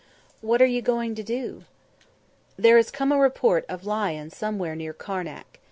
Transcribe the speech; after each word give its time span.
"What 0.41 0.63
are 0.63 0.65
you 0.65 0.81
going 0.81 1.13
to 1.13 1.21
do?" 1.21 1.63
"There 2.57 2.77
has 2.77 2.89
come 2.89 3.11
a 3.11 3.19
report 3.19 3.65
of 3.69 3.85
lion 3.85 4.31
somewhere 4.31 4.75
near 4.75 4.93
Karnak. 4.93 5.59